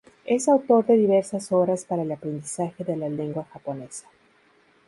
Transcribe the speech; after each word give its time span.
Es 0.25 0.49
autor 0.49 0.87
de 0.87 0.97
diversas 0.97 1.51
obras 1.51 1.85
para 1.85 2.01
el 2.01 2.11
aprendizaje 2.11 2.83
de 2.83 2.97
la 2.97 3.07
lengua 3.07 3.43
japonesa. 3.53 4.07